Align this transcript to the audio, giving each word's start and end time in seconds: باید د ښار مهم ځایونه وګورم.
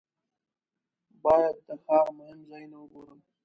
باید 1.23 1.55
د 1.67 1.69
ښار 1.83 2.07
مهم 2.17 2.39
ځایونه 2.49 2.77
وګورم. 2.79 3.19